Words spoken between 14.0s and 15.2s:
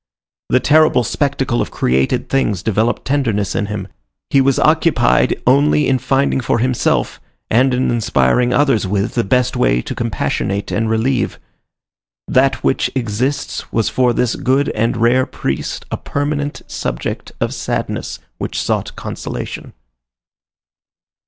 this good and